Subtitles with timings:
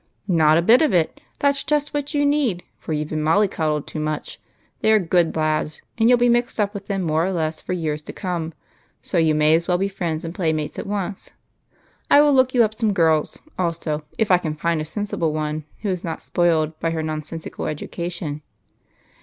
[0.27, 3.47] "Not a bit of it: that's just what you need, for you 've been molly
[3.47, 4.41] coddled too much.
[4.79, 7.61] They are good lads, and you '11 be mixed up with them more or less
[7.61, 8.55] for years to come,
[9.03, 11.33] so you may as well be friends and playmates at once.
[12.09, 15.65] I will look you u]) some girls also, if I can find a sensible one
[15.83, 18.41] who is not spoilt by her nonsensical education."